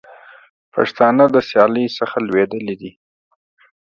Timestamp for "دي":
2.81-2.91